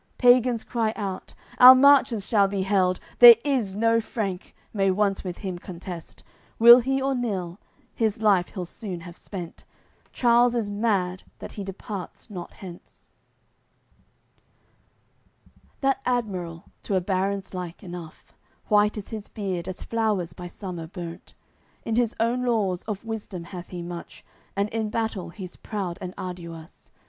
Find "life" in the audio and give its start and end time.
8.19-8.47